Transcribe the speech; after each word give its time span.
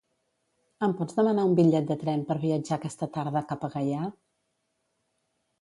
Em 0.85 0.93
pots 1.01 1.17
demanar 1.19 1.43
un 1.49 1.53
bitllet 1.59 1.91
de 1.93 1.97
tren 2.05 2.25
per 2.31 2.37
viatjar 2.45 2.79
aquesta 2.81 3.11
tarda 3.19 3.47
cap 3.53 3.69
a 3.69 3.73
Gaià? 3.79 4.11